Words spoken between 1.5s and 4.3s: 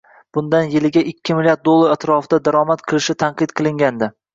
dollar atrofida daromad qilishi tanqid qilingandi.